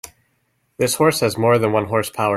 This 0.79 0.95
horse 0.95 1.19
has 1.19 1.37
more 1.37 1.59
than 1.59 1.73
one 1.73 1.85
horse 1.85 2.09
power. 2.09 2.29